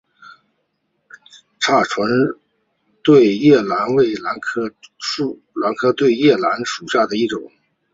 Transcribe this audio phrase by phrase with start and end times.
[1.59, 2.07] 叉唇
[3.03, 4.67] 对叶兰为兰科
[5.95, 7.51] 对叶兰属下的一个种。